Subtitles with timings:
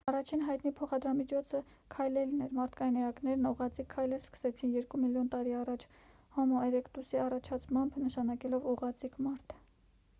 [0.09, 1.59] առաջին հայտնի փոխադրամիջոցը
[1.95, 5.85] քայլելն էր մարդկային էակներն ուղղաձիգ քայլել սկսեցին երկու միլիոն տարի առաջ
[6.37, 9.55] հոմո էրեկտուսի առաջացմամբ նշանակելով ուղղաձիգ մարդ։